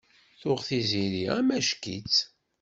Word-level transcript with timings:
Tuɣ 0.39 0.59
Tiziri 0.67 1.23
amack-itt. 1.37 2.15